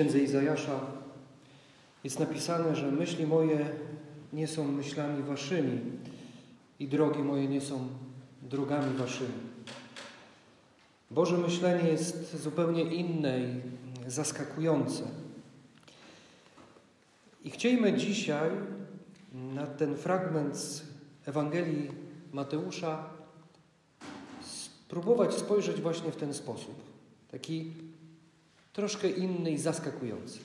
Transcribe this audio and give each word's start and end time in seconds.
księdze 0.00 0.18
Izajasza 0.18 0.80
jest 2.04 2.18
napisane, 2.18 2.76
że 2.76 2.92
myśli 2.92 3.26
moje 3.26 3.70
nie 4.32 4.48
są 4.48 4.72
myślami 4.72 5.22
waszymi 5.22 5.80
i 6.78 6.88
drogi 6.88 7.22
moje 7.22 7.48
nie 7.48 7.60
są 7.60 7.88
drogami 8.42 8.96
waszymi. 8.96 9.40
Boże 11.10 11.38
myślenie 11.38 11.90
jest 11.90 12.42
zupełnie 12.42 12.82
inne 12.82 13.40
i 13.40 13.60
zaskakujące. 14.06 15.02
I 17.44 17.50
chcielibyśmy 17.50 17.98
dzisiaj 17.98 18.50
na 19.54 19.66
ten 19.66 19.96
fragment 19.96 20.56
z 20.56 20.82
Ewangelii 21.26 21.90
Mateusza 22.32 23.04
spróbować 24.42 25.34
spojrzeć 25.34 25.80
właśnie 25.80 26.12
w 26.12 26.16
ten 26.16 26.34
sposób. 26.34 26.74
Taki 27.30 27.72
troszkę 28.72 29.10
inny 29.10 29.50
i 29.50 29.58
zaskakujący. 29.58 30.38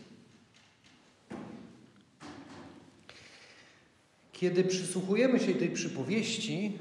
Kiedy 4.32 4.64
przysłuchujemy 4.64 5.40
się 5.40 5.54
tej 5.54 5.70
przypowieści, 5.70 6.78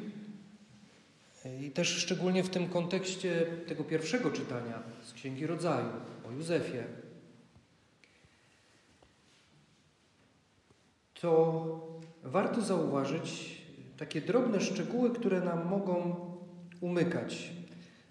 i 1.61 1.71
też 1.71 1.89
szczególnie 1.89 2.45
w 2.45 2.51
tym 2.51 2.69
kontekście 2.69 3.47
tego 3.69 3.85
pierwszego 3.85 4.31
czytania 4.31 4.83
z 5.03 5.13
Księgi 5.13 5.47
Rodzaju 5.47 5.87
o 6.29 6.33
Józefie, 6.33 6.85
to 11.21 12.01
warto 12.23 12.63
zauważyć 12.63 13.63
takie 13.97 14.21
drobne 14.21 14.61
szczegóły, 14.61 15.11
które 15.11 15.41
nam 15.41 15.69
mogą 15.69 16.17
umykać. 16.81 17.51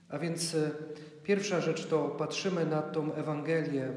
A 0.09 0.19
więc 0.19 0.55
e, 0.55 0.71
pierwsza 1.23 1.61
rzecz 1.61 1.85
to 1.85 2.09
patrzymy 2.09 2.65
na 2.65 2.81
tą 2.81 3.13
Ewangelię 3.13 3.89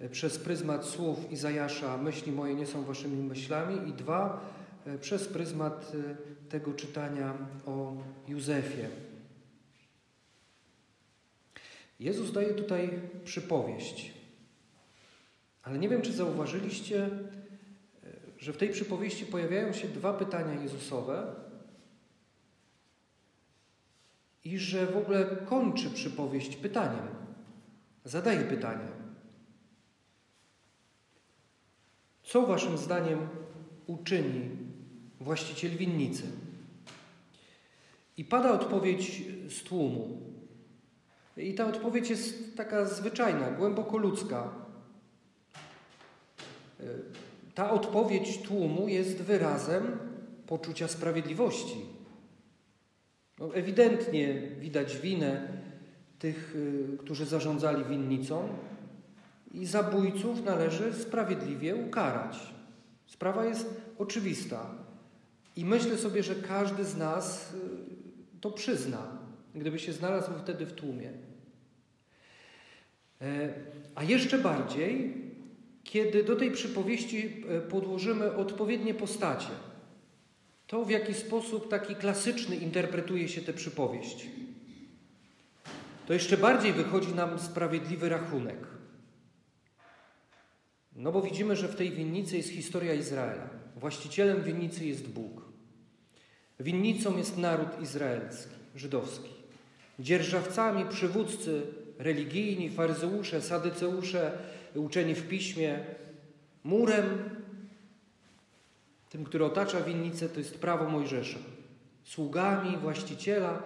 e, 0.00 0.08
przez 0.08 0.38
pryzmat 0.38 0.84
słów 0.84 1.32
Izajasza, 1.32 1.96
myśli 1.96 2.32
moje 2.32 2.54
nie 2.54 2.66
są 2.66 2.84
waszymi 2.84 3.22
myślami 3.22 3.88
i 3.88 3.92
dwa, 3.92 4.50
e, 4.86 4.98
przez 4.98 5.28
pryzmat 5.28 5.92
tego 6.48 6.72
czytania 6.72 7.34
o 7.66 7.92
Józefie. 8.28 8.86
Jezus 12.00 12.32
daje 12.32 12.54
tutaj 12.54 13.00
przypowieść. 13.24 14.12
Ale 15.62 15.78
nie 15.78 15.88
wiem, 15.88 16.02
czy 16.02 16.12
zauważyliście, 16.12 17.10
że 18.38 18.52
w 18.52 18.56
tej 18.56 18.68
przypowieści 18.68 19.26
pojawiają 19.26 19.72
się 19.72 19.88
dwa 19.88 20.12
pytania 20.12 20.62
Jezusowe 20.62 21.34
i 24.44 24.58
że 24.58 24.86
w 24.86 24.96
ogóle 24.96 25.26
kończy 25.26 25.90
przypowieść 25.90 26.56
pytaniem. 26.56 27.08
Zadaje 28.04 28.40
pytanie. 28.40 28.88
Co 32.22 32.46
waszym 32.46 32.78
zdaniem 32.78 33.28
uczyni 33.86 34.50
właściciel 35.20 35.70
winnicy? 35.70 36.22
I 38.16 38.24
pada 38.24 38.52
odpowiedź 38.52 39.22
z 39.48 39.62
tłumu. 39.62 40.20
I 41.36 41.54
ta 41.54 41.66
odpowiedź 41.66 42.10
jest 42.10 42.56
taka 42.56 42.84
zwyczajna, 42.84 43.50
głęboko 43.50 43.98
ludzka. 43.98 44.52
Ta 47.54 47.70
odpowiedź 47.70 48.38
tłumu 48.38 48.88
jest 48.88 49.22
wyrazem 49.22 49.98
poczucia 50.46 50.88
sprawiedliwości. 50.88 51.91
No, 53.42 53.54
ewidentnie 53.54 54.42
widać 54.58 54.96
winę 54.96 55.48
tych, 56.18 56.56
y, 56.56 56.98
którzy 56.98 57.26
zarządzali 57.26 57.84
winnicą 57.84 58.48
i 59.54 59.66
zabójców 59.66 60.44
należy 60.44 60.94
sprawiedliwie 60.94 61.76
ukarać. 61.76 62.38
Sprawa 63.06 63.44
jest 63.44 63.80
oczywista. 63.98 64.74
I 65.56 65.64
myślę 65.64 65.98
sobie, 65.98 66.22
że 66.22 66.34
każdy 66.34 66.84
z 66.84 66.96
nas 66.96 67.54
y, 67.54 67.58
to 68.40 68.50
przyzna, 68.50 69.18
gdyby 69.54 69.78
się 69.78 69.92
znalazł 69.92 70.30
wtedy 70.42 70.66
w 70.66 70.72
tłumie. 70.72 71.10
E, 73.20 73.54
a 73.94 74.04
jeszcze 74.04 74.38
bardziej, 74.38 75.14
kiedy 75.84 76.24
do 76.24 76.36
tej 76.36 76.50
przypowieści 76.50 77.44
e, 77.48 77.60
podłożymy 77.60 78.36
odpowiednie 78.36 78.94
postacie. 78.94 79.71
To, 80.72 80.84
w 80.84 80.90
jaki 80.90 81.14
sposób 81.14 81.70
taki 81.70 81.94
klasyczny 81.94 82.56
interpretuje 82.56 83.28
się 83.28 83.42
tę 83.42 83.52
przypowieść. 83.52 84.26
To 86.06 86.12
jeszcze 86.12 86.36
bardziej 86.36 86.72
wychodzi 86.72 87.14
nam 87.14 87.38
sprawiedliwy 87.38 88.08
rachunek. 88.08 88.58
No 90.96 91.12
bo 91.12 91.22
widzimy, 91.22 91.56
że 91.56 91.68
w 91.68 91.76
tej 91.76 91.90
winnicy 91.90 92.36
jest 92.36 92.48
historia 92.48 92.94
Izraela. 92.94 93.48
Właścicielem 93.76 94.42
winnicy 94.42 94.86
jest 94.86 95.08
Bóg. 95.08 95.42
Winnicą 96.60 97.18
jest 97.18 97.38
naród 97.38 97.82
izraelski, 97.82 98.54
żydowski. 98.76 99.30
Dzierżawcami, 99.98 100.84
przywódcy 100.84 101.62
religijni, 101.98 102.70
faryzeusze, 102.70 103.42
sadyceusze, 103.42 104.38
uczeni 104.74 105.14
w 105.14 105.28
piśmie. 105.28 105.84
Murem, 106.64 107.30
tym, 109.12 109.24
który 109.24 109.44
otacza 109.44 109.80
winnicę, 109.80 110.28
to 110.28 110.38
jest 110.38 110.58
prawo 110.58 110.88
Mojżesza. 110.88 111.38
Sługami 112.04 112.76
właściciela 112.76 113.62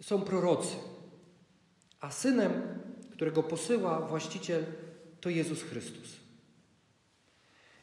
są 0.00 0.22
prorocy, 0.22 0.76
a 2.00 2.10
synem, 2.10 2.52
którego 3.12 3.42
posyła 3.42 4.00
właściciel, 4.00 4.64
to 5.20 5.30
Jezus 5.30 5.62
Chrystus. 5.62 6.16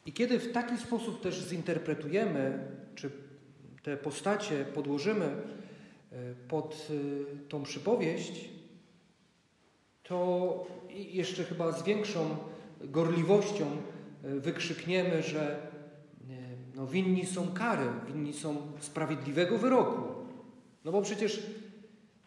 I 0.05 0.13
kiedy 0.13 0.39
w 0.39 0.51
taki 0.51 0.77
sposób 0.77 1.21
też 1.21 1.35
zinterpretujemy, 1.47 2.59
czy 2.95 3.11
te 3.83 3.97
postacie 3.97 4.65
podłożymy 4.65 5.25
e, 5.25 5.35
pod 6.47 6.87
e, 6.89 7.49
tą 7.49 7.63
przypowieść, 7.63 8.49
to 10.03 10.67
jeszcze 10.89 11.43
chyba 11.43 11.71
z 11.71 11.83
większą 11.83 12.37
gorliwością 12.81 13.65
e, 14.23 14.35
wykrzykniemy, 14.39 15.23
że 15.23 15.72
no, 16.75 16.87
winni 16.87 17.25
są 17.25 17.47
kary, 17.47 17.85
winni 18.07 18.33
są 18.33 18.57
sprawiedliwego 18.79 19.57
wyroku. 19.57 20.01
No 20.85 20.91
bo 20.91 21.01
przecież 21.01 21.37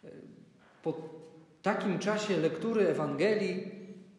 e, 0.03 0.09
po 0.83 0.93
takim 1.61 1.99
czasie 1.99 2.37
lektury 2.37 2.87
Ewangelii 2.87 3.71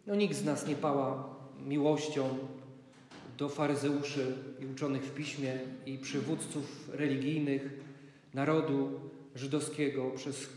no, 0.06 0.14
nikt 0.14 0.36
z 0.36 0.44
nas 0.44 0.66
nie 0.66 0.74
pała 0.74 1.36
miłością 1.66 2.38
do 3.38 3.48
faryzeuszy 3.48 4.34
i 4.60 4.66
uczonych 4.66 5.02
w 5.02 5.14
piśmie 5.14 5.58
i 5.86 5.98
przywódców 5.98 6.90
religijnych 6.92 7.80
narodu 8.34 9.00
żydowskiego, 9.34 10.10
przez, 10.10 10.48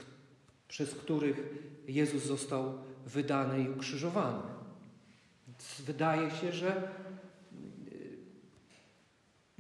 przez 0.68 0.96
których 0.96 1.44
Jezus 1.88 2.24
został 2.24 2.74
wydany 3.06 3.64
i 3.64 3.70
ukrzyżowany. 3.70 4.42
Więc 5.48 5.82
wydaje 5.82 6.32
się, 6.32 6.52
że 6.52 6.90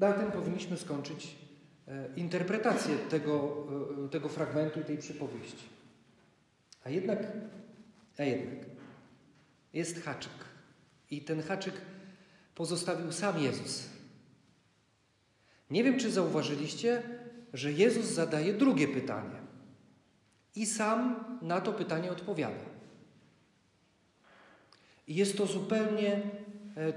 na 0.01 0.13
tym 0.13 0.31
powinniśmy 0.31 0.77
skończyć 0.77 1.35
e, 1.87 2.07
interpretację 2.15 2.97
tego, 2.97 3.67
e, 4.05 4.09
tego 4.09 4.29
fragmentu 4.29 4.79
i 4.79 4.83
tej 4.83 4.97
przypowieści. 4.97 5.65
A 6.83 6.89
jednak, 6.89 7.19
a 8.17 8.23
jednak 8.23 8.65
jest 9.73 10.03
haczyk. 10.03 10.31
I 11.11 11.21
ten 11.21 11.41
haczyk 11.43 11.73
pozostawił 12.55 13.11
sam 13.11 13.39
Jezus. 13.39 13.89
Nie 15.69 15.83
wiem, 15.83 15.99
czy 15.99 16.11
zauważyliście, 16.11 17.03
że 17.53 17.71
Jezus 17.71 18.05
zadaje 18.05 18.53
drugie 18.53 18.87
pytanie. 18.87 19.41
I 20.55 20.65
sam 20.65 21.25
na 21.41 21.61
to 21.61 21.73
pytanie 21.73 22.11
odpowiada. 22.11 22.65
I 25.07 25.15
jest 25.15 25.37
to 25.37 25.45
zupełnie, 25.45 26.21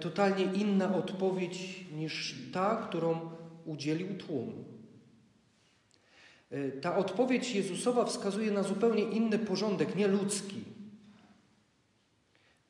totalnie 0.01 0.45
inna 0.45 0.97
odpowiedź 0.97 1.85
niż 1.93 2.35
ta, 2.53 2.77
którą 2.77 3.31
udzielił 3.65 4.19
tłum. 4.19 4.65
E, 6.51 6.71
ta 6.71 6.97
odpowiedź 6.97 7.55
Jezusowa 7.55 8.05
wskazuje 8.05 8.51
na 8.51 8.63
zupełnie 8.63 9.03
inny 9.03 9.39
porządek, 9.39 9.97
nie 9.97 10.09
ludzki. 10.09 10.65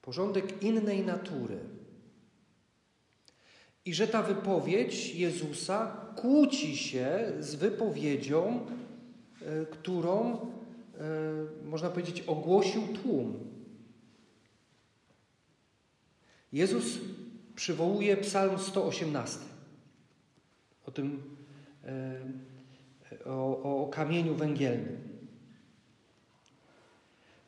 Porządek 0.03 0.63
innej 0.63 1.05
natury. 1.05 1.59
I 3.85 3.95
że 3.95 4.09
ta 4.09 4.23
wypowiedź 4.23 5.15
Jezusa 5.15 5.97
kłóci 6.17 6.77
się 6.77 7.33
z 7.41 7.55
wypowiedzią, 7.55 8.67
e, 9.43 9.67
którą, 9.67 10.47
można 11.65 11.91
powiedzieć, 11.91 12.21
ogłosił 12.21 12.83
tłum. 12.83 13.54
Jezus 16.55 16.99
przywołuje 17.55 18.17
Psalm 18.17 18.59
118 18.59 19.39
o 20.87 20.91
tym, 20.91 21.23
e, 21.85 22.21
o, 23.25 23.83
o 23.83 23.89
kamieniu 23.89 24.35
węgielnym. 24.35 24.99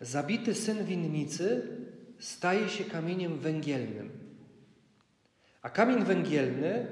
Zabity 0.00 0.54
syn 0.54 0.84
winnicy 0.84 1.68
staje 2.18 2.68
się 2.68 2.84
kamieniem 2.84 3.38
węgielnym. 3.38 4.10
A 5.62 5.70
kamień 5.70 6.04
węgielny 6.04 6.86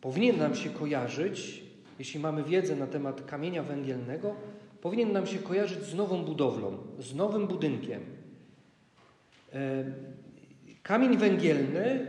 powinien 0.00 0.38
nam 0.38 0.54
się 0.54 0.70
kojarzyć, 0.70 1.64
jeśli 1.98 2.20
mamy 2.20 2.44
wiedzę 2.44 2.76
na 2.76 2.86
temat 2.86 3.24
kamienia 3.26 3.62
węgielnego, 3.62 4.36
powinien 4.80 5.12
nam 5.12 5.26
się 5.26 5.38
kojarzyć 5.38 5.82
z 5.82 5.94
nową 5.94 6.24
budowlą, 6.24 6.78
z 6.98 7.14
nowym 7.14 7.46
budynkiem. 7.46 8.00
Kamień 10.86 11.16
węgielny 11.16 12.06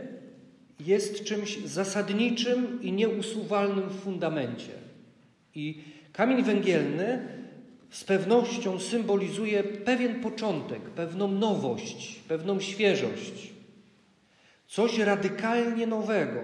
jest 0.80 1.24
czymś 1.24 1.58
zasadniczym 1.58 2.82
i 2.82 2.92
nieusuwalnym 2.92 3.88
w 3.88 4.00
fundamencie. 4.00 4.72
I 5.54 5.82
kamień 6.12 6.42
węgielny 6.42 7.28
z 7.90 8.04
pewnością 8.04 8.78
symbolizuje 8.78 9.64
pewien 9.64 10.20
początek, 10.20 10.80
pewną 10.80 11.28
nowość, 11.28 12.18
pewną 12.28 12.60
świeżość, 12.60 13.52
coś 14.66 14.98
radykalnie 14.98 15.86
nowego. 15.86 16.40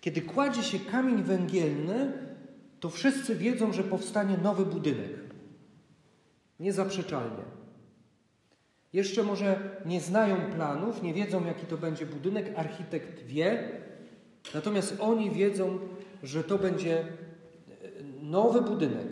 Kiedy 0.00 0.22
kładzie 0.22 0.62
się 0.62 0.78
kamień 0.78 1.22
węgielny, 1.22 2.12
to 2.80 2.90
wszyscy 2.90 3.36
wiedzą, 3.36 3.72
że 3.72 3.82
powstanie 3.82 4.36
nowy 4.42 4.66
budynek. 4.66 5.12
Niezaprzeczalnie. 6.60 7.59
Jeszcze 8.92 9.22
może 9.22 9.76
nie 9.86 10.00
znają 10.00 10.36
planów, 10.36 11.02
nie 11.02 11.14
wiedzą, 11.14 11.46
jaki 11.46 11.66
to 11.66 11.76
będzie 11.76 12.06
budynek, 12.06 12.52
architekt 12.56 13.22
wie, 13.22 13.68
natomiast 14.54 14.96
oni 15.00 15.30
wiedzą, 15.30 15.78
że 16.22 16.44
to 16.44 16.58
będzie 16.58 17.04
nowy 18.22 18.60
budynek, 18.60 19.08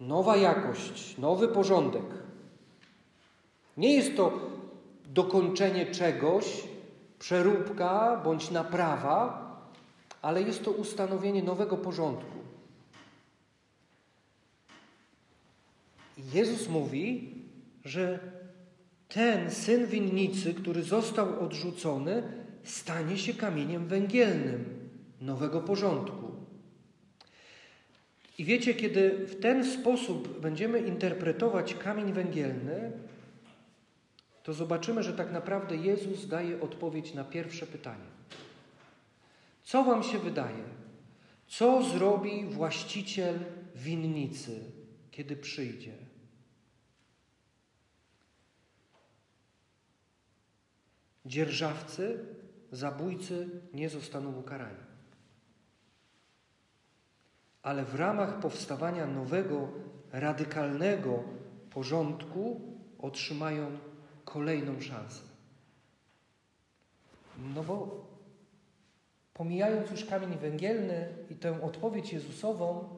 nowa 0.00 0.36
jakość, 0.36 1.18
nowy 1.18 1.48
porządek. 1.48 2.02
Nie 3.76 3.94
jest 3.94 4.16
to 4.16 4.40
dokończenie 5.06 5.86
czegoś, 5.86 6.62
przeróbka 7.18 8.20
bądź 8.24 8.50
naprawa, 8.50 9.46
ale 10.22 10.42
jest 10.42 10.64
to 10.64 10.70
ustanowienie 10.70 11.42
nowego 11.42 11.76
porządku. 11.76 12.36
Jezus 16.32 16.68
mówi, 16.68 17.34
że 17.84 18.18
ten 19.08 19.50
syn 19.50 19.86
winnicy, 19.86 20.54
który 20.54 20.82
został 20.82 21.40
odrzucony, 21.40 22.22
stanie 22.64 23.18
się 23.18 23.34
kamieniem 23.34 23.86
węgielnym 23.86 24.64
nowego 25.20 25.60
porządku. 25.60 26.32
I 28.38 28.44
wiecie, 28.44 28.74
kiedy 28.74 29.10
w 29.10 29.40
ten 29.40 29.64
sposób 29.70 30.40
będziemy 30.40 30.80
interpretować 30.80 31.74
kamień 31.74 32.12
węgielny, 32.12 32.92
to 34.42 34.52
zobaczymy, 34.52 35.02
że 35.02 35.12
tak 35.12 35.32
naprawdę 35.32 35.76
Jezus 35.76 36.28
daje 36.28 36.60
odpowiedź 36.60 37.14
na 37.14 37.24
pierwsze 37.24 37.66
pytanie. 37.66 38.04
Co 39.62 39.84
Wam 39.84 40.02
się 40.02 40.18
wydaje? 40.18 40.64
Co 41.46 41.82
zrobi 41.82 42.44
właściciel 42.44 43.38
winnicy, 43.74 44.60
kiedy 45.10 45.36
przyjdzie? 45.36 46.05
Dzierżawcy, 51.26 52.24
zabójcy 52.72 53.48
nie 53.74 53.88
zostaną 53.88 54.36
ukarani 54.38 54.86
ale 57.66 57.84
w 57.84 57.94
ramach 57.94 58.40
powstawania 58.40 59.06
nowego, 59.06 59.68
radykalnego 60.12 61.22
porządku 61.70 62.60
otrzymają 62.98 63.78
kolejną 64.24 64.80
szansę. 64.80 65.22
No 67.54 67.62
bo 67.62 68.06
pomijając 69.34 69.90
już 69.90 70.04
kamień 70.04 70.38
węgielny 70.38 71.08
i 71.30 71.34
tę 71.34 71.62
odpowiedź 71.62 72.12
Jezusową, 72.12 72.88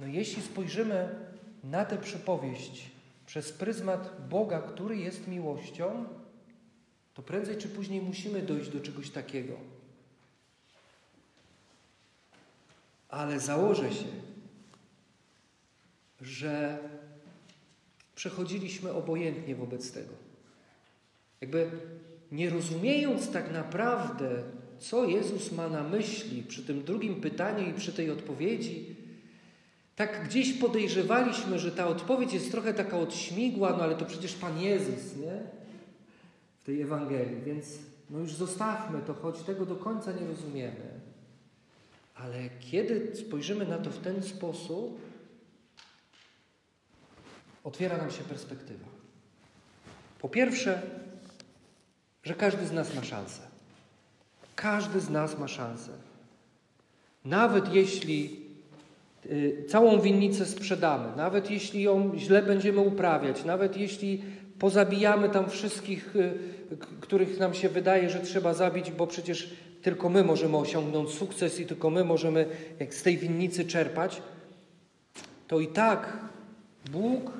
no 0.00 0.06
jeśli 0.06 0.42
spojrzymy 0.42 1.08
na 1.62 1.84
tę 1.84 1.98
przypowieść 1.98 2.90
przez 3.26 3.52
pryzmat 3.52 4.28
Boga, 4.28 4.62
który 4.62 4.96
jest 4.96 5.28
miłością, 5.28 6.04
to 7.14 7.22
prędzej 7.22 7.56
czy 7.56 7.68
później 7.68 8.00
musimy 8.00 8.42
dojść 8.42 8.70
do 8.70 8.80
czegoś 8.80 9.10
takiego. 9.10 9.56
ale 13.14 13.40
założę 13.40 13.92
się, 13.92 14.06
że 16.20 16.78
przechodziliśmy 18.14 18.92
obojętnie 18.92 19.54
wobec 19.54 19.92
tego. 19.92 20.14
Jakby 21.40 21.70
nie 22.32 22.50
rozumiejąc 22.50 23.30
tak 23.30 23.52
naprawdę, 23.52 24.42
co 24.78 25.04
Jezus 25.04 25.52
ma 25.52 25.68
na 25.68 25.82
myśli 25.82 26.42
przy 26.42 26.62
tym 26.62 26.84
drugim 26.84 27.20
pytaniu 27.20 27.70
i 27.70 27.74
przy 27.74 27.92
tej 27.92 28.10
odpowiedzi, 28.10 28.96
tak 29.96 30.28
gdzieś 30.28 30.52
podejrzewaliśmy, 30.52 31.58
że 31.58 31.72
ta 31.72 31.86
odpowiedź 31.86 32.32
jest 32.32 32.50
trochę 32.50 32.74
taka 32.74 32.98
odśmigła, 32.98 33.70
no 33.70 33.82
ale 33.82 33.96
to 33.96 34.04
przecież 34.04 34.34
Pan 34.34 34.60
Jezus, 34.60 35.16
nie? 35.16 35.63
Tej 36.64 36.82
Ewangelii, 36.82 37.42
więc 37.42 37.78
no 38.10 38.18
już 38.18 38.34
zostawmy 38.34 39.02
to, 39.02 39.14
choć 39.14 39.42
tego 39.42 39.66
do 39.66 39.76
końca 39.76 40.12
nie 40.12 40.26
rozumiemy. 40.26 41.00
Ale 42.14 42.50
kiedy 42.60 43.16
spojrzymy 43.16 43.66
na 43.66 43.78
to 43.78 43.90
w 43.90 43.98
ten 43.98 44.22
sposób, 44.22 45.00
otwiera 47.64 47.96
nam 47.96 48.10
się 48.10 48.24
perspektywa. 48.24 48.86
Po 50.18 50.28
pierwsze, 50.28 50.82
że 52.22 52.34
każdy 52.34 52.66
z 52.66 52.72
nas 52.72 52.94
ma 52.94 53.04
szansę. 53.04 53.40
Każdy 54.56 55.00
z 55.00 55.10
nas 55.10 55.38
ma 55.38 55.48
szansę. 55.48 55.92
Nawet 57.24 57.74
jeśli 57.74 58.40
y, 59.26 59.64
całą 59.68 60.00
winnicę 60.00 60.46
sprzedamy, 60.46 61.16
nawet 61.16 61.50
jeśli 61.50 61.82
ją 61.82 62.12
źle 62.18 62.42
będziemy 62.42 62.80
uprawiać, 62.80 63.44
nawet 63.44 63.76
jeśli 63.76 64.24
pozabijamy 64.64 65.28
tam 65.28 65.50
wszystkich, 65.50 66.16
y, 66.16 66.38
których 67.00 67.38
nam 67.38 67.54
się 67.54 67.68
wydaje, 67.68 68.10
że 68.10 68.20
trzeba 68.20 68.54
zabić, 68.54 68.90
bo 68.90 69.06
przecież 69.06 69.54
tylko 69.82 70.08
my 70.08 70.24
możemy 70.24 70.56
osiągnąć 70.56 71.10
sukces 71.10 71.60
i 71.60 71.66
tylko 71.66 71.90
my 71.90 72.04
możemy 72.04 72.46
jak 72.80 72.94
z 72.94 73.02
tej 73.02 73.18
winnicy 73.18 73.64
czerpać, 73.64 74.22
to 75.48 75.60
i 75.60 75.68
tak 75.68 76.18
Bóg 76.90 77.32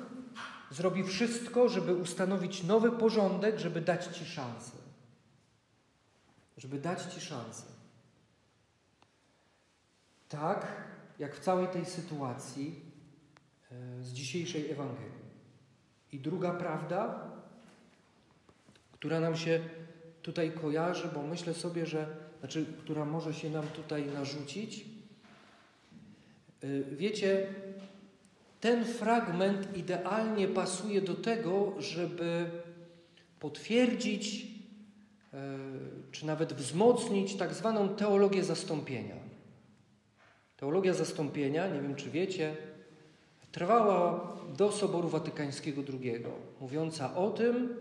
zrobi 0.71 1.03
wszystko, 1.03 1.69
żeby 1.69 1.95
ustanowić 1.95 2.63
nowy 2.63 2.91
porządek, 2.91 3.59
żeby 3.59 3.81
dać 3.81 4.05
Ci 4.17 4.25
szansę. 4.25 4.77
Żeby 6.57 6.79
dać 6.79 7.13
Ci 7.13 7.21
szansę. 7.21 7.65
Tak, 10.29 10.67
jak 11.19 11.35
w 11.35 11.39
całej 11.39 11.67
tej 11.67 11.85
sytuacji 11.85 12.81
e, 13.71 14.03
z 14.03 14.13
dzisiejszej 14.13 14.71
Ewangelii. 14.71 15.14
I 16.15 16.19
druga 16.19 16.51
prawda, 16.51 17.19
która 18.91 19.19
nam 19.19 19.37
się 19.37 19.59
tutaj 20.21 20.51
kojarzy, 20.51 21.09
bo 21.13 21.23
myślę 21.23 21.53
sobie, 21.53 21.85
że 21.85 22.07
znaczy, 22.39 22.65
która 22.79 23.05
może 23.05 23.33
się 23.33 23.49
nam 23.49 23.67
tutaj 23.67 24.05
narzucić. 24.05 24.85
Y, 26.63 26.83
wiecie, 26.91 27.47
ten 28.61 28.85
fragment 28.85 29.77
idealnie 29.77 30.47
pasuje 30.47 31.01
do 31.01 31.15
tego, 31.15 31.73
żeby 31.79 32.49
potwierdzić, 33.39 34.35
y, 34.35 35.37
czy 36.11 36.25
nawet 36.25 36.53
wzmocnić 36.53 37.35
tak 37.35 37.53
zwaną 37.53 37.89
teologię 37.89 38.43
zastąpienia. 38.43 39.15
Teologia 40.57 40.93
zastąpienia, 40.93 41.67
nie 41.67 41.81
wiem 41.81 41.95
czy 41.95 42.09
wiecie, 42.09 42.55
trwała 43.55 44.27
do 44.57 44.71
Soboru 44.71 45.09
Watykańskiego 45.09 45.81
II, 45.93 46.23
mówiąca 46.61 47.15
o 47.15 47.31
tym, 47.31 47.75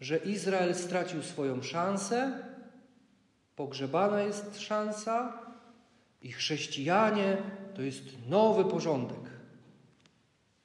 że 0.00 0.16
Izrael 0.16 0.74
stracił 0.74 1.22
swoją 1.22 1.62
szansę 1.62 2.44
Pogrzebana 3.56 4.20
jest 4.20 4.60
szansa 4.60 5.38
i 6.22 6.32
chrześcijanie 6.32 7.36
to 7.74 7.82
jest 7.82 8.02
nowy 8.28 8.64
porządek, 8.64 9.30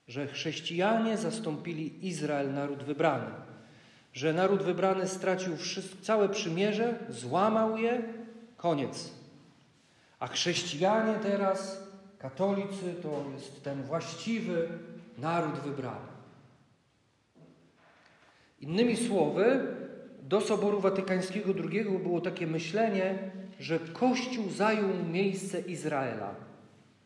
że 0.08 0.28
chrześcijanie 0.28 1.18
zastąpili 1.18 2.08
Izrael, 2.08 2.54
naród 2.54 2.84
wybrany, 2.84 3.32
że 4.14 4.34
naród 4.34 4.64
wybrany 4.64 5.08
stracił 5.08 5.54
całe 6.02 6.30
przymierze, 6.30 7.00
złamał 7.10 7.78
je, 7.78 8.04
koniec. 8.58 9.12
A 10.20 10.28
chrześcijanie 10.28 11.20
teraz, 11.22 11.91
katolicy, 12.22 12.96
to 13.04 13.26
jest 13.34 13.64
ten 13.64 13.84
właściwy 13.84 14.68
naród 15.18 15.60
wybrany. 15.60 16.12
Innymi 18.60 18.98
słowy, 18.98 19.68
do 20.22 20.42
Soboru 20.42 20.80
Watykańskiego 20.80 21.54
II 21.72 21.86
było 22.04 22.22
takie 22.22 22.48
myślenie, 22.48 23.32
że 23.60 23.80
Kościół 23.80 24.50
zajął 24.50 24.90
miejsce 25.12 25.60
Izraela 25.60 26.36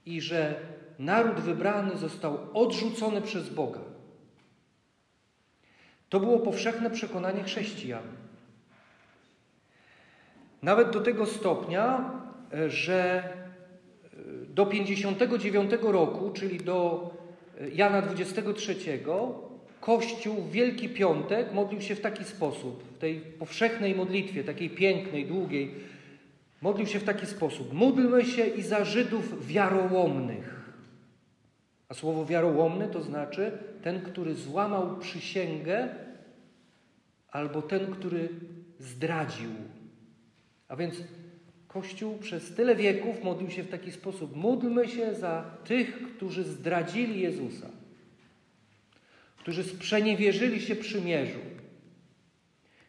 i 0.05 0.21
że 0.21 0.59
naród 0.99 1.39
wybrany 1.39 1.97
został 1.97 2.37
odrzucony 2.53 3.21
przez 3.21 3.49
Boga. 3.49 3.79
To 6.09 6.19
było 6.19 6.39
powszechne 6.39 6.89
przekonanie 6.89 7.43
chrześcijan. 7.43 8.03
Nawet 10.61 10.89
do 10.89 11.01
tego 11.01 11.25
stopnia, 11.25 12.11
e, 12.53 12.69
że 12.69 13.23
do 14.55 14.65
59 14.65 15.71
roku, 15.81 16.31
czyli 16.31 16.57
do 16.57 17.09
e, 17.61 17.69
Jana 17.69 18.01
23, 18.01 18.75
Kościół 19.79 20.35
w 20.35 20.51
Wielki 20.51 20.89
Piątek 20.89 21.53
modlił 21.53 21.81
się 21.81 21.95
w 21.95 22.01
taki 22.01 22.23
sposób, 22.23 22.83
w 22.83 22.97
tej 22.97 23.19
powszechnej 23.19 23.95
modlitwie, 23.95 24.43
takiej 24.43 24.69
pięknej, 24.69 25.25
długiej, 25.25 25.71
modlił 26.61 26.87
się 26.87 26.99
w 26.99 27.03
taki 27.03 27.25
sposób. 27.25 27.73
Módlmy 27.73 28.25
się 28.25 28.45
i 28.45 28.61
za 28.61 28.85
Żydów 28.85 29.47
wiarołomnych. 29.47 30.71
A 31.89 31.93
słowo 31.93 32.25
wiarołomny 32.25 32.87
to 32.87 33.01
znaczy 33.01 33.51
ten, 33.81 34.01
który 34.01 34.35
złamał 34.35 34.97
przysięgę, 34.97 35.89
albo 37.31 37.61
ten, 37.61 37.91
który 37.91 38.29
zdradził. 38.79 39.49
A 40.67 40.75
więc 40.75 40.95
Kościół 41.75 42.17
przez 42.17 42.55
tyle 42.55 42.75
wieków 42.75 43.23
modlił 43.23 43.49
się 43.49 43.63
w 43.63 43.69
taki 43.69 43.91
sposób. 43.91 44.35
Módlmy 44.35 44.87
się 44.87 45.15
za 45.15 45.43
tych, 45.65 46.15
którzy 46.15 46.43
zdradzili 46.43 47.21
Jezusa, 47.21 47.69
którzy 49.37 49.63
sprzeniewierzyli 49.63 50.61
się 50.61 50.75
przymierzu. 50.75 51.39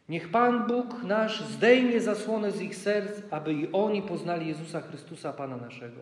Niech 0.09 0.29
Pan 0.29 0.67
Bóg 0.67 1.03
nasz 1.03 1.43
zdejmie 1.43 2.01
zasłonę 2.01 2.51
z 2.51 2.61
ich 2.61 2.75
serc, 2.75 3.21
aby 3.31 3.53
i 3.53 3.71
oni 3.71 4.01
poznali 4.01 4.47
Jezusa 4.47 4.81
Chrystusa, 4.81 5.33
Pana 5.33 5.57
naszego. 5.57 6.01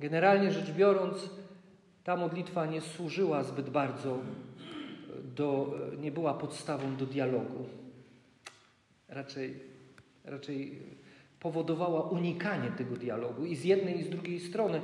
Generalnie 0.00 0.52
rzecz 0.52 0.70
biorąc, 0.70 1.30
ta 2.04 2.16
modlitwa 2.16 2.66
nie 2.66 2.80
służyła 2.80 3.44
zbyt 3.44 3.70
bardzo 3.70 4.18
do, 5.36 5.74
nie 6.00 6.12
była 6.12 6.34
podstawą 6.34 6.96
do 6.96 7.06
dialogu. 7.06 7.66
Raczej, 9.08 9.60
raczej 10.24 10.82
powodowała 11.42 12.02
unikanie 12.02 12.70
tego 12.70 12.96
dialogu 12.96 13.44
i 13.44 13.56
z 13.56 13.64
jednej 13.64 14.00
i 14.00 14.02
z 14.02 14.10
drugiej 14.10 14.40
strony. 14.40 14.80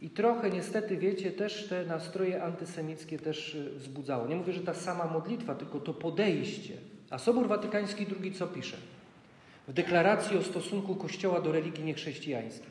I 0.00 0.10
trochę 0.10 0.50
niestety, 0.50 0.96
wiecie, 0.96 1.32
też 1.32 1.68
te 1.68 1.84
nastroje 1.84 2.42
antysemickie 2.42 3.18
też 3.18 3.56
wzbudzało. 3.76 4.26
Nie 4.26 4.36
mówię, 4.36 4.52
że 4.52 4.60
ta 4.60 4.74
sama 4.74 5.06
modlitwa, 5.06 5.54
tylko 5.54 5.80
to 5.80 5.94
podejście. 5.94 6.74
A 7.10 7.18
Sobór 7.18 7.48
Watykański 7.48 8.06
II 8.22 8.32
co 8.32 8.46
pisze? 8.46 8.76
W 9.68 9.72
deklaracji 9.72 10.36
o 10.36 10.42
stosunku 10.42 10.96
Kościoła 10.96 11.40
do 11.40 11.52
religii 11.52 11.84
niechrześcijańskiej. 11.84 12.70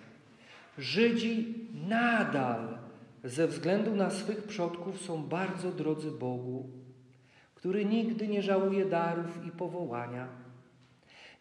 Żydzi 0.78 1.56
nadal 1.88 2.78
ze 3.24 3.48
względu 3.48 3.96
na 3.96 4.10
swych 4.10 4.44
przodków 4.44 5.02
są 5.02 5.24
bardzo 5.24 5.72
drodzy 5.72 6.12
Bogu, 6.12 6.70
który 7.56 7.86
nigdy 7.86 8.28
nie 8.28 8.42
żałuje 8.42 8.86
darów 8.86 9.46
i 9.46 9.52
powołania. 9.52 10.47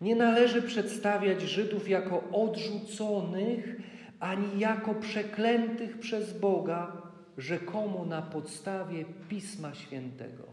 Nie 0.00 0.16
należy 0.16 0.62
przedstawiać 0.62 1.42
Żydów 1.42 1.88
jako 1.88 2.22
odrzuconych, 2.32 3.76
ani 4.20 4.58
jako 4.58 4.94
przeklętych 4.94 5.98
przez 5.98 6.38
Boga, 6.38 7.02
rzekomo 7.38 8.04
na 8.04 8.22
podstawie 8.22 9.04
Pisma 9.28 9.74
Świętego. 9.74 10.44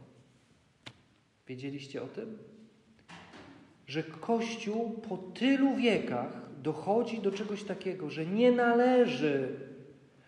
Wiedzieliście 1.48 2.04
o 2.04 2.08
tym? 2.08 2.38
Że 3.88 4.04
Kościół 4.04 4.90
po 4.90 5.18
tylu 5.18 5.76
wiekach 5.76 6.44
dochodzi 6.62 7.20
do 7.20 7.32
czegoś 7.32 7.64
takiego, 7.64 8.10
że 8.10 8.26
nie 8.26 8.52
należy. 8.52 9.50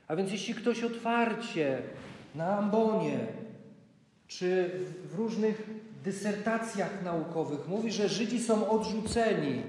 A 0.08 0.16
więc 0.16 0.32
jeśli 0.32 0.54
ktoś 0.54 0.84
otwarcie 0.84 1.82
na 2.36 2.58
ambonie 2.58 3.20
czy 4.28 4.70
w 5.12 5.16
różnych 5.16 5.70
dysertacjach 6.06 7.04
naukowych 7.04 7.68
mówi, 7.68 7.92
że 7.92 8.10
Żydzi 8.10 8.40
są 8.40 8.70
odrzuceni, 8.70 9.64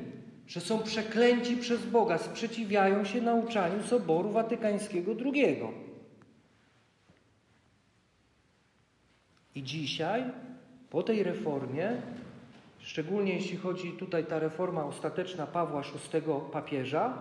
że 0.46 0.60
są 0.60 0.78
przeklęci 0.78 1.56
przez 1.56 1.86
Boga, 1.86 2.18
sprzeciwiają 2.18 3.04
się 3.04 3.20
nauczaniu 3.20 3.82
Soboru 3.82 4.30
Watykańskiego 4.30 5.12
II. 5.24 5.62
I 9.54 9.62
dzisiaj, 9.62 10.24
po 10.90 11.02
tej 11.02 11.22
reformie, 11.22 12.02
szczególnie 12.78 13.34
jeśli 13.34 13.56
chodzi 13.56 13.92
tutaj 13.92 14.26
ta 14.26 14.38
reforma 14.38 14.84
ostateczna 14.84 15.46
Pawła 15.46 15.82
VI 15.82 16.20
papieża, 16.52 17.18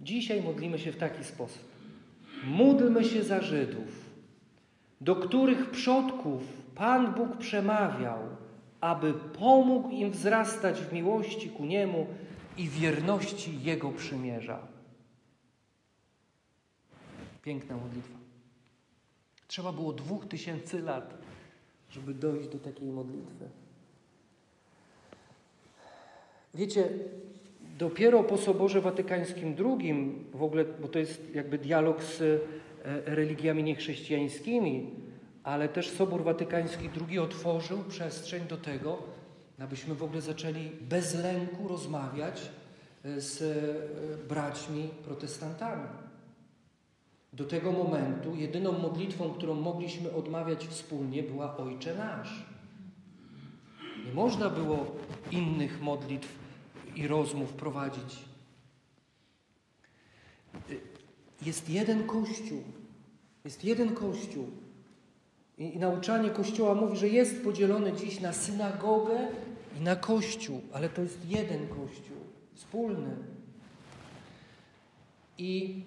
dzisiaj 0.00 0.42
modlimy 0.42 0.78
się 0.78 0.92
w 0.92 0.96
taki 0.96 1.24
sposób. 1.24 1.62
Módlmy 2.44 3.04
się 3.04 3.22
za 3.22 3.40
Żydów, 3.40 4.10
do 5.00 5.16
których 5.16 5.70
przodków 5.70 6.61
Pan 6.74 7.14
Bóg 7.14 7.36
przemawiał, 7.36 8.18
aby 8.80 9.14
pomógł 9.14 9.90
im 9.90 10.10
wzrastać 10.10 10.80
w 10.80 10.92
miłości 10.92 11.50
ku 11.50 11.64
Niemu 11.64 12.06
i 12.56 12.68
wierności 12.68 13.62
Jego 13.62 13.90
przymierza. 13.90 14.66
Piękna 17.42 17.76
modlitwa. 17.76 18.18
Trzeba 19.46 19.72
było 19.72 19.92
dwóch 19.92 20.26
tysięcy 20.26 20.82
lat, 20.82 21.14
żeby 21.90 22.14
dojść 22.14 22.48
do 22.48 22.58
takiej 22.58 22.88
modlitwy. 22.88 23.48
Wiecie, 26.54 26.88
dopiero 27.78 28.24
po 28.24 28.38
Soborze 28.38 28.80
Watykańskim 28.80 29.56
II, 29.58 30.14
w 30.32 30.42
ogóle, 30.42 30.64
bo 30.64 30.88
to 30.88 30.98
jest 30.98 31.34
jakby 31.34 31.58
dialog 31.58 32.02
z 32.02 32.20
e, 32.20 32.38
religiami 33.14 33.62
niechrześcijańskimi, 33.62 34.90
ale 35.44 35.68
też 35.68 35.90
Sobór 35.90 36.24
Watykański 36.24 36.90
II 37.08 37.18
otworzył 37.18 37.84
przestrzeń 37.84 38.46
do 38.46 38.56
tego, 38.56 38.98
abyśmy 39.58 39.94
w 39.94 40.02
ogóle 40.02 40.20
zaczęli 40.20 40.70
bez 40.80 41.14
lęku 41.14 41.68
rozmawiać 41.68 42.50
e, 43.04 43.20
z 43.20 43.42
e, 43.42 44.28
braćmi 44.28 44.88
protestantami. 45.04 45.88
Do 47.32 47.44
tego 47.44 47.72
momentu 47.72 48.36
jedyną 48.36 48.78
modlitwą, 48.78 49.30
którą 49.30 49.54
mogliśmy 49.54 50.12
odmawiać 50.12 50.66
wspólnie, 50.66 51.22
była 51.22 51.56
Ojcze 51.56 51.94
Nasz. 51.94 52.46
Nie 54.06 54.12
można 54.12 54.50
było 54.50 54.86
innych 55.30 55.80
modlitw 55.80 56.38
i 56.96 57.06
rozmów 57.06 57.52
prowadzić. 57.52 58.18
Jest 61.42 61.70
jeden 61.70 62.06
Kościół. 62.06 62.62
Jest 63.44 63.64
jeden 63.64 63.94
Kościół. 63.94 64.61
I, 65.62 65.76
I, 65.76 65.78
nauczanie 65.78 66.30
Kościoła 66.30 66.74
mówi, 66.74 66.96
że 66.96 67.08
jest 67.08 67.44
podzielony 67.44 67.92
dziś 67.92 68.20
na 68.20 68.32
synagogę 68.32 69.28
i 69.78 69.80
na 69.80 69.96
Kościół, 69.96 70.60
ale 70.72 70.88
to 70.88 71.02
jest 71.02 71.28
jeden 71.28 71.68
Kościół, 71.68 72.16
wspólny. 72.54 73.16
I 75.38 75.82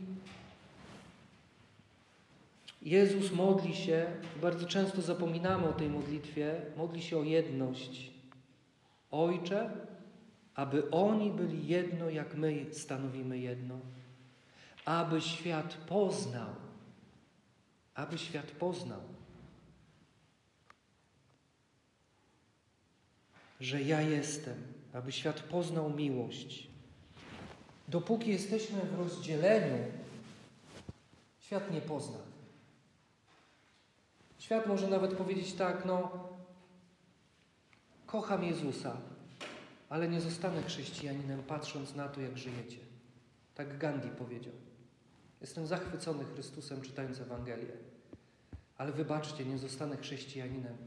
Jezus 2.81 3.31
modli 3.31 3.75
się, 3.75 4.05
bardzo 4.41 4.65
często 4.67 5.01
zapominamy 5.01 5.69
o 5.69 5.73
tej 5.73 5.89
modlitwie, 5.89 6.61
modli 6.77 7.01
się 7.01 7.17
o 7.17 7.23
jedność. 7.23 8.11
Ojcze, 9.11 9.69
aby 10.55 10.91
oni 10.91 11.31
byli 11.31 11.67
jedno, 11.67 12.09
jak 12.09 12.35
my 12.35 12.65
stanowimy 12.71 13.37
jedno, 13.37 13.79
aby 14.85 15.21
świat 15.21 15.73
poznał, 15.73 16.49
aby 17.95 18.17
świat 18.17 18.51
poznał, 18.51 19.14
że 23.59 23.81
ja 23.81 24.01
jestem, 24.01 24.55
aby 24.93 25.11
świat 25.11 25.39
poznał 25.39 25.89
miłość. 25.89 26.67
Dopóki 27.87 28.29
jesteśmy 28.29 28.81
w 28.81 28.99
rozdzieleniu, 28.99 29.77
świat 31.39 31.71
nie 31.71 31.81
pozna. 31.81 32.17
Świat 34.39 34.67
może 34.67 34.87
nawet 34.87 35.13
powiedzieć 35.13 35.53
tak, 35.53 35.85
no, 35.85 36.29
kocham 38.05 38.43
Jezusa, 38.43 38.97
ale 39.89 40.07
nie 40.07 40.21
zostanę 40.21 40.63
chrześcijaninem 40.63 41.43
patrząc 41.43 41.95
na 41.95 42.07
to, 42.07 42.21
jak 42.21 42.37
żyjecie. 42.37 42.77
Tak 43.55 43.77
Gandhi 43.77 44.09
powiedział. 44.09 44.53
Jestem 45.41 45.67
zachwycony 45.67 46.25
Chrystusem 46.25 46.81
czytając 46.81 47.19
Ewangelię, 47.19 47.73
ale 48.77 48.91
wybaczcie, 48.91 49.45
nie 49.45 49.57
zostanę 49.57 49.97
chrześcijaninem, 49.97 50.77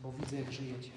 bo 0.00 0.12
widzę, 0.12 0.36
jak 0.36 0.52
żyjecie. 0.52 0.90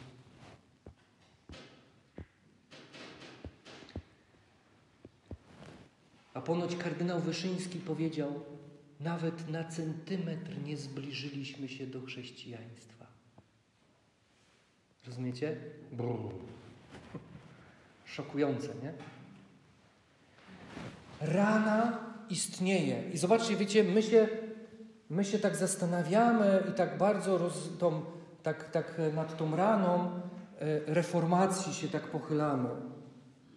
A 6.33 6.41
ponoć 6.41 6.75
kardynał 6.75 7.19
Wyszyński 7.19 7.79
powiedział, 7.79 8.43
nawet 8.99 9.49
na 9.49 9.63
centymetr 9.63 10.51
nie 10.65 10.77
zbliżyliśmy 10.77 11.69
się 11.69 11.87
do 11.87 12.01
chrześcijaństwa. 12.01 13.05
Rozumiecie? 15.07 15.57
Brrr. 15.91 16.33
Szokujące, 18.05 18.67
nie? 18.83 18.93
Rana 21.21 21.99
istnieje. 22.29 23.09
I 23.13 23.17
zobaczcie, 23.17 23.55
wiecie, 23.55 23.83
my 23.83 24.03
się, 24.03 24.27
my 25.09 25.25
się 25.25 25.39
tak 25.39 25.55
zastanawiamy 25.55 26.63
i 26.69 26.73
tak 26.73 26.97
bardzo 26.97 27.37
roz, 27.37 27.69
tą, 27.79 28.01
tak, 28.43 28.71
tak 28.71 29.01
nad 29.15 29.37
tą 29.37 29.55
raną 29.55 30.21
e, 30.59 30.93
reformacji 30.93 31.73
się 31.73 31.87
tak 31.87 32.07
pochylamy. 32.07 32.69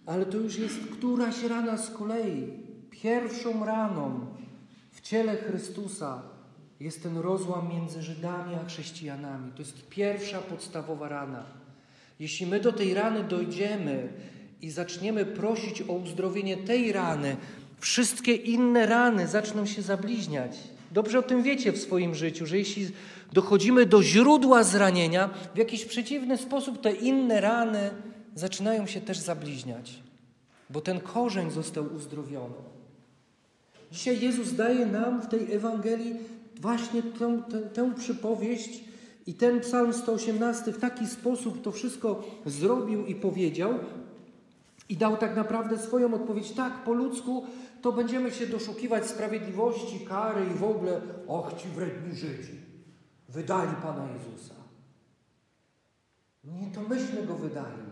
Ale 0.07 0.27
to 0.27 0.37
już 0.37 0.59
jest 0.59 0.79
któraś 0.93 1.43
rana 1.43 1.77
z 1.77 1.91
kolei. 1.91 2.66
Pierwszą 3.03 3.65
raną 3.65 4.27
w 4.93 5.01
ciele 5.01 5.37
Chrystusa 5.37 6.23
jest 6.81 7.03
ten 7.03 7.19
rozłam 7.19 7.69
między 7.69 8.03
Żydami 8.03 8.55
a 8.55 8.65
chrześcijanami. 8.65 9.53
To 9.53 9.59
jest 9.59 9.89
pierwsza 9.89 10.39
podstawowa 10.39 11.09
rana. 11.09 11.45
Jeśli 12.21 12.47
my 12.47 12.61
do 12.61 12.73
tej 12.73 12.95
rany 12.95 13.25
dojdziemy 13.25 14.09
i 14.63 14.71
zaczniemy 14.71 15.25
prosić 15.25 15.83
o 15.83 15.93
uzdrowienie 15.93 16.57
tej 16.57 16.93
rany, 16.93 17.37
wszystkie 17.81 18.35
inne 18.35 18.87
rany 18.87 19.27
zaczną 19.27 19.67
się 19.67 19.83
zabliźniać. 19.83 20.59
Dobrze 20.93 21.19
o 21.19 21.23
tym 21.23 21.43
wiecie 21.43 21.73
w 21.73 21.79
swoim 21.79 22.15
życiu, 22.15 22.47
że 22.47 22.59
jeśli 22.59 22.89
dochodzimy 23.33 23.87
do 23.87 24.03
źródła 24.03 24.65
zranienia, 24.65 25.31
w 25.55 25.59
jakiś 25.59 25.85
przeciwny 25.85 26.37
sposób 26.37 26.81
te 26.81 26.93
inne 26.93 27.41
rany 27.41 27.91
zaczynają 28.35 28.87
się 28.87 29.01
też 29.01 29.19
zabliźniać, 29.19 30.03
bo 30.71 30.81
ten 30.81 31.01
korzeń 31.01 31.51
został 31.51 31.95
uzdrowiony. 31.95 32.76
Dzisiaj 33.93 34.21
Jezus 34.21 34.55
daje 34.55 34.87
nam 34.87 35.23
w 35.23 35.27
tej 35.27 35.55
Ewangelii 35.55 36.17
właśnie 36.61 37.03
tę, 37.03 37.43
tę, 37.51 37.61
tę 37.61 37.95
przypowieść 37.95 38.85
i 39.27 39.35
ten 39.35 39.61
psalm 39.61 39.93
118 39.93 40.73
w 40.73 40.81
taki 40.81 41.07
sposób 41.07 41.63
to 41.63 41.73
wszystko 41.73 42.25
zrobił 42.47 43.07
i 43.07 43.15
powiedział 43.15 43.75
i 44.89 44.97
dał 44.97 45.17
tak 45.17 45.37
naprawdę 45.37 45.79
swoją 45.79 46.15
odpowiedź. 46.15 46.53
Tak, 46.53 46.85
po 46.85 46.93
ludzku 46.93 47.45
to 47.83 47.93
będziemy 47.93 48.31
się 48.31 48.47
doszukiwać 48.47 49.07
sprawiedliwości, 49.07 50.01
kary 50.01 50.47
i 50.47 50.59
w 50.59 50.65
ogóle, 50.65 51.01
och 51.27 51.55
ci 51.57 51.69
wredni 51.69 52.17
Żydzi, 52.17 52.61
wydali 53.29 53.77
Pana 53.83 54.09
Jezusa. 54.13 54.55
Nie, 56.45 56.71
to 56.75 56.81
myśmy 56.81 57.27
Go 57.27 57.35
wydali. 57.35 57.83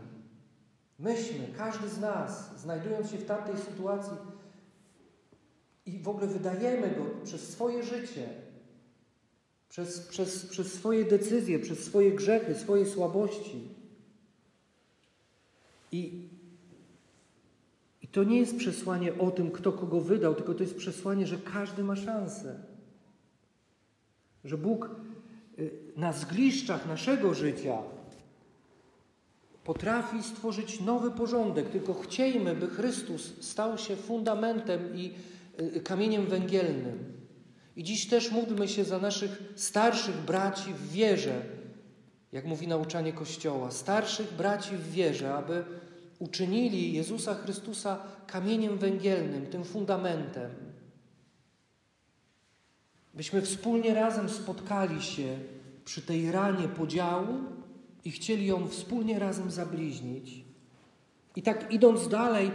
Myśmy, 0.98 1.48
każdy 1.58 1.88
z 1.88 2.00
nas, 2.00 2.50
znajdując 2.56 3.10
się 3.10 3.18
w 3.18 3.24
tamtej 3.24 3.56
sytuacji 3.58 4.16
i 5.86 5.98
w 5.98 6.08
ogóle 6.08 6.26
wydajemy 6.26 6.94
Go 6.96 7.04
przez 7.24 7.48
swoje 7.48 7.82
życie, 7.82 8.28
przez, 9.68 10.00
przez, 10.00 10.46
przez 10.46 10.72
swoje 10.72 11.04
decyzje, 11.04 11.58
przez 11.58 11.84
swoje 11.84 12.12
grzechy, 12.12 12.54
swoje 12.54 12.86
słabości. 12.86 13.68
I, 15.92 16.28
I 18.02 18.08
to 18.08 18.24
nie 18.24 18.40
jest 18.40 18.56
przesłanie 18.56 19.18
o 19.18 19.30
tym, 19.30 19.50
kto 19.50 19.72
kogo 19.72 20.00
wydał, 20.00 20.34
tylko 20.34 20.54
to 20.54 20.62
jest 20.62 20.76
przesłanie, 20.76 21.26
że 21.26 21.38
każdy 21.38 21.84
ma 21.84 21.96
szansę. 21.96 22.64
Że 24.44 24.58
Bóg 24.58 24.90
y, 25.58 25.70
na 25.96 26.12
zgliszczach 26.12 26.86
naszego 26.86 27.34
życia 27.34 27.78
potrafi 29.64 30.22
stworzyć 30.22 30.80
nowy 30.80 31.10
porządek, 31.10 31.68
tylko 31.68 31.94
chciejmy, 31.94 32.54
by 32.54 32.66
Chrystus 32.66 33.32
stał 33.40 33.78
się 33.78 33.96
fundamentem 33.96 34.96
i 34.96 35.14
kamieniem 35.84 36.26
węgielnym. 36.26 37.14
I 37.76 37.84
dziś 37.84 38.06
też 38.08 38.30
módlmy 38.30 38.68
się 38.68 38.84
za 38.84 38.98
naszych 38.98 39.52
starszych 39.56 40.16
braci 40.16 40.74
w 40.74 40.92
wierze, 40.92 41.42
jak 42.32 42.44
mówi 42.44 42.68
nauczanie 42.68 43.12
Kościoła, 43.12 43.70
starszych 43.70 44.32
braci 44.32 44.76
w 44.76 44.90
wierze, 44.90 45.34
aby 45.34 45.64
uczynili 46.18 46.92
Jezusa 46.92 47.34
Chrystusa 47.34 47.98
kamieniem 48.26 48.78
węgielnym, 48.78 49.46
tym 49.46 49.64
fundamentem. 49.64 50.50
Byśmy 53.14 53.42
wspólnie 53.42 53.94
razem 53.94 54.28
spotkali 54.28 55.02
się 55.02 55.38
przy 55.84 56.02
tej 56.02 56.32
ranie 56.32 56.68
podziału 56.68 57.34
i 58.04 58.10
chcieli 58.10 58.46
ją 58.46 58.68
wspólnie 58.68 59.18
razem 59.18 59.50
zabliźnić. 59.50 60.44
I 61.36 61.42
tak 61.42 61.72
idąc 61.72 62.08
dalej 62.08 62.50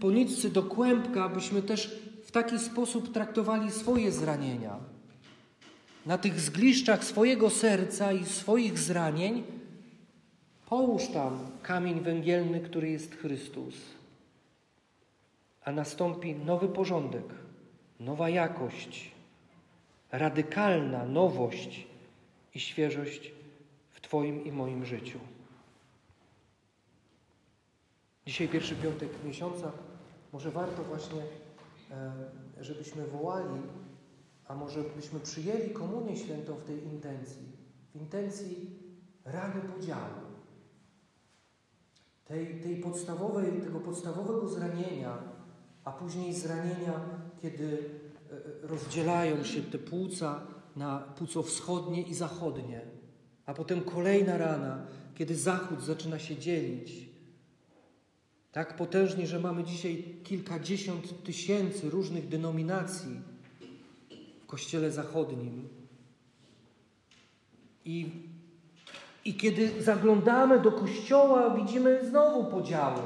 po 0.00 0.08
do 0.52 0.62
kłębka, 0.62 1.28
byśmy 1.28 1.62
też 1.62 2.00
w 2.30 2.32
taki 2.32 2.58
sposób 2.58 3.12
traktowali 3.12 3.70
swoje 3.70 4.12
zranienia. 4.12 4.78
Na 6.06 6.18
tych 6.18 6.40
zgliszczach 6.40 7.04
swojego 7.04 7.50
serca 7.50 8.12
i 8.12 8.24
swoich 8.24 8.78
zranień 8.78 9.44
połóż 10.66 11.08
tam 11.08 11.50
kamień 11.62 12.00
węgielny, 12.00 12.60
który 12.60 12.90
jest 12.90 13.14
Chrystus. 13.14 13.74
A 15.64 15.72
nastąpi 15.72 16.34
nowy 16.34 16.68
porządek, 16.68 17.24
nowa 18.00 18.28
jakość, 18.28 19.10
radykalna 20.12 21.04
nowość 21.04 21.86
i 22.54 22.60
świeżość 22.60 23.32
w 23.90 24.00
Twoim 24.00 24.44
i 24.44 24.52
moim 24.52 24.84
życiu. 24.84 25.18
Dzisiaj 28.26 28.48
pierwszy 28.48 28.76
piątek 28.76 29.10
miesiąca. 29.24 29.72
Może 30.32 30.50
warto 30.50 30.84
właśnie 30.84 31.22
żebyśmy 32.60 33.06
wołali, 33.06 33.60
a 34.46 34.54
może 34.54 34.82
byśmy 34.96 35.20
przyjęli 35.20 35.70
Komunię 35.70 36.16
Świętą 36.16 36.54
w 36.54 36.64
tej 36.64 36.84
intencji, 36.84 37.46
w 37.94 37.96
intencji 37.96 38.78
rany 39.24 39.60
podziału, 39.60 40.30
tej, 42.24 42.60
tej 42.60 42.76
podstawowej, 42.76 43.60
tego 43.60 43.80
podstawowego 43.80 44.48
zranienia, 44.48 45.18
a 45.84 45.92
później 45.92 46.34
zranienia, 46.34 47.00
kiedy 47.42 47.78
e, 48.64 48.66
rozdzielają 48.66 49.44
się 49.44 49.62
te 49.62 49.78
płuca 49.78 50.40
na 50.76 50.98
płuco 50.98 51.42
wschodnie 51.42 52.02
i 52.02 52.14
zachodnie, 52.14 52.80
a 53.46 53.54
potem 53.54 53.80
kolejna 53.80 54.38
rana, 54.38 54.86
kiedy 55.14 55.36
zachód 55.36 55.82
zaczyna 55.82 56.18
się 56.18 56.36
dzielić 56.36 57.09
tak 58.52 58.76
potężnie, 58.76 59.26
że 59.26 59.40
mamy 59.40 59.64
dzisiaj 59.64 60.04
kilkadziesiąt 60.24 61.24
tysięcy 61.24 61.90
różnych 61.90 62.28
denominacji 62.28 63.20
w 64.42 64.46
Kościele 64.46 64.90
Zachodnim. 64.90 65.68
I, 67.84 68.10
I 69.24 69.34
kiedy 69.34 69.82
zaglądamy 69.82 70.60
do 70.60 70.72
Kościoła, 70.72 71.50
widzimy 71.56 72.06
znowu 72.08 72.50
podziały. 72.50 73.02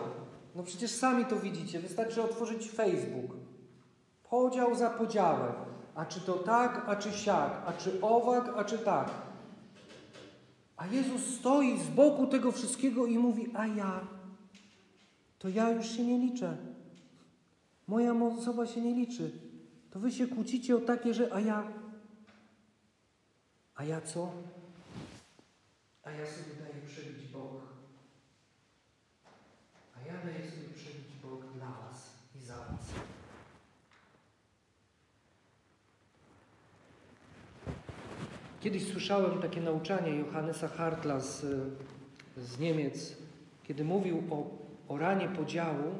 No 0.54 0.62
przecież 0.62 0.90
sami 0.90 1.24
to 1.24 1.36
widzicie, 1.36 1.80
wystarczy 1.80 2.22
otworzyć 2.22 2.70
Facebook. 2.70 3.36
Podział 4.30 4.74
za 4.74 4.90
podziałem. 4.90 5.52
A 5.94 6.04
czy 6.04 6.20
to 6.20 6.32
tak, 6.32 6.84
a 6.86 6.96
czy 6.96 7.12
siak, 7.12 7.62
a 7.66 7.72
czy 7.72 8.00
owak, 8.00 8.52
a 8.56 8.64
czy 8.64 8.78
tak. 8.78 9.10
A 10.76 10.86
Jezus 10.86 11.26
stoi 11.38 11.78
z 11.78 11.88
boku 11.88 12.26
tego 12.26 12.52
wszystkiego 12.52 13.06
i 13.06 13.18
mówi: 13.18 13.50
A 13.54 13.66
ja 13.66 14.00
to 15.44 15.48
ja 15.48 15.70
już 15.70 15.86
się 15.96 16.04
nie 16.04 16.18
liczę. 16.18 16.56
Moja 17.86 18.14
osoba 18.14 18.66
się 18.66 18.80
nie 18.80 18.94
liczy. 18.94 19.30
To 19.90 20.00
wy 20.00 20.12
się 20.12 20.26
kłócicie 20.26 20.76
o 20.76 20.80
takie, 20.80 21.14
że 21.14 21.32
a 21.32 21.40
ja. 21.40 21.72
A 23.74 23.84
ja 23.84 24.00
co? 24.00 24.32
A 26.04 26.10
ja 26.10 26.26
sobie 26.26 26.54
daję 26.60 26.86
przebić 26.86 27.28
Bóg. 27.32 27.50
A 29.96 30.06
ja 30.06 30.14
daję 30.24 30.50
sobie 30.50 30.68
przebić 30.74 31.12
Bóg 31.22 31.52
dla 31.54 31.66
Was 31.66 32.10
i 32.36 32.46
za 32.46 32.56
Was. 32.56 32.92
Kiedyś 38.60 38.92
słyszałem 38.92 39.42
takie 39.42 39.60
nauczanie 39.60 40.16
Johannesa 40.16 40.68
Hartla 40.68 41.20
z, 41.20 41.46
z 42.36 42.58
Niemiec, 42.58 43.16
kiedy 43.64 43.84
mówił 43.84 44.22
o 44.30 44.63
o 44.88 44.98
ranie 44.98 45.28
podziału, 45.28 45.94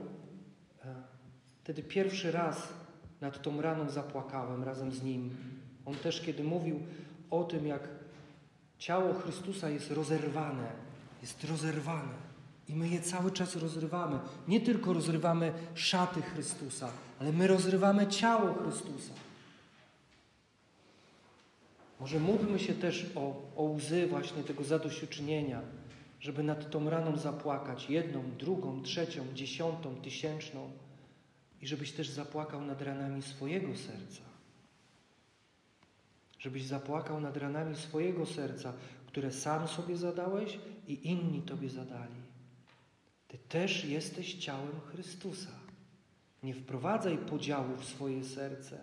e, 0.84 0.94
wtedy 1.62 1.82
pierwszy 1.82 2.32
raz 2.32 2.68
nad 3.20 3.42
tą 3.42 3.62
raną 3.62 3.90
zapłakałem 3.90 4.64
razem 4.64 4.92
z 4.92 5.02
nim. 5.02 5.30
On 5.86 5.94
też, 5.94 6.20
kiedy 6.20 6.44
mówił 6.44 6.80
o 7.30 7.44
tym, 7.44 7.66
jak 7.66 7.88
ciało 8.78 9.14
Chrystusa 9.14 9.70
jest 9.70 9.90
rozerwane, 9.90 10.66
jest 11.22 11.44
rozerwane. 11.44 12.24
I 12.68 12.74
my 12.74 12.88
je 12.88 13.00
cały 13.00 13.30
czas 13.30 13.56
rozrywamy. 13.56 14.18
Nie 14.48 14.60
tylko 14.60 14.92
rozrywamy 14.92 15.52
szaty 15.74 16.22
Chrystusa, 16.22 16.88
ale 17.20 17.32
my 17.32 17.46
rozrywamy 17.46 18.06
ciało 18.06 18.54
Chrystusa. 18.54 19.12
Może 22.00 22.20
módlmy 22.20 22.58
się 22.58 22.74
też 22.74 23.06
o, 23.14 23.42
o 23.56 23.62
łzy 23.62 24.06
właśnie 24.06 24.42
tego 24.42 24.64
zadośćuczynienia, 24.64 25.60
żeby 26.24 26.42
nad 26.42 26.70
tą 26.70 26.90
raną 26.90 27.16
zapłakać 27.16 27.90
jedną, 27.90 28.30
drugą, 28.38 28.82
trzecią, 28.82 29.34
dziesiątą, 29.34 29.96
tysięczną 29.96 30.70
i 31.60 31.66
żebyś 31.66 31.92
też 31.92 32.08
zapłakał 32.08 32.60
nad 32.60 32.82
ranami 32.82 33.22
swojego 33.22 33.76
serca. 33.76 34.22
Żebyś 36.38 36.64
zapłakał 36.64 37.20
nad 37.20 37.36
ranami 37.36 37.76
swojego 37.76 38.26
serca, 38.26 38.72
które 39.06 39.32
sam 39.32 39.68
sobie 39.68 39.96
zadałeś 39.96 40.58
i 40.88 41.08
inni 41.08 41.42
Tobie 41.42 41.70
zadali. 41.70 42.20
Ty 43.28 43.38
też 43.38 43.84
jesteś 43.84 44.34
ciałem 44.34 44.80
Chrystusa. 44.80 45.50
Nie 46.42 46.54
wprowadzaj 46.54 47.18
podziału 47.18 47.76
w 47.76 47.84
swoje 47.84 48.24
serce. 48.24 48.80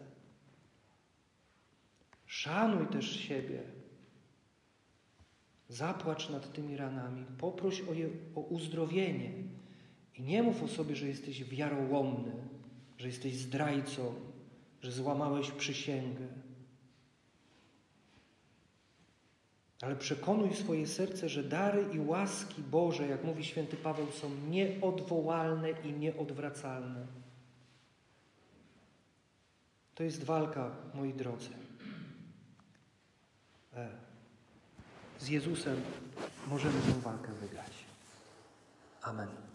Szanuj 2.25 2.87
też 2.87 3.19
siebie. 3.19 3.80
Zapłacz 5.71 6.29
nad 6.29 6.53
tymi 6.53 6.77
ranami, 6.77 7.25
poproś 7.37 7.81
o, 7.81 7.93
je, 7.93 8.09
o 8.35 8.39
uzdrowienie. 8.39 9.31
I 10.15 10.21
nie 10.21 10.43
mów 10.43 10.63
o 10.63 10.67
sobie, 10.67 10.95
że 10.95 11.07
jesteś 11.07 11.43
wiarołomny, 11.43 12.31
że 12.97 13.07
jesteś 13.07 13.37
zdrajcą, 13.37 14.13
że 14.81 14.91
złamałeś 14.91 15.51
przysięgę. 15.51 16.27
Ale 19.81 19.95
przekonuj 19.95 20.53
swoje 20.53 20.87
serce, 20.87 21.29
że 21.29 21.43
dary 21.43 21.85
i 21.93 21.99
łaski 21.99 22.61
Boże, 22.61 23.07
jak 23.07 23.23
mówi 23.23 23.45
święty 23.45 23.77
Paweł, 23.77 24.11
są 24.11 24.29
nieodwołalne 24.49 25.71
i 25.71 25.93
nieodwracalne. 25.93 27.07
To 29.95 30.03
jest 30.03 30.23
walka, 30.23 30.75
moi 30.93 31.13
drodzy. 31.13 31.49
E, 33.73 34.10
z 35.21 35.27
Jezusem 35.27 35.81
możemy 36.47 36.81
tę 36.81 37.01
walkę 37.01 37.33
wygrać. 37.41 37.71
Amen. 39.01 39.50